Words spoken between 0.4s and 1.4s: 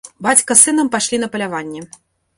з сынам пайшлі на